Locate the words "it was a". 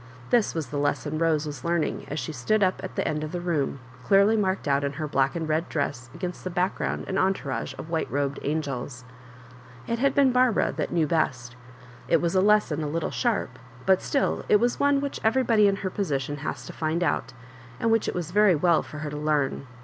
12.07-12.41